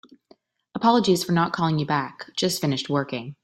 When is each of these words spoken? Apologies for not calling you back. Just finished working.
Apologies 0.73 1.23
for 1.23 1.31
not 1.31 1.53
calling 1.53 1.77
you 1.77 1.85
back. 1.85 2.25
Just 2.35 2.59
finished 2.59 2.89
working. 2.89 3.35